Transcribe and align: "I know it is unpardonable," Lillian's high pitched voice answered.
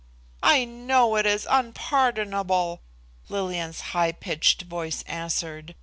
"I 0.41 0.65
know 0.65 1.15
it 1.17 1.27
is 1.27 1.45
unpardonable," 1.47 2.81
Lillian's 3.29 3.81
high 3.93 4.13
pitched 4.13 4.63
voice 4.63 5.03
answered. 5.03 5.75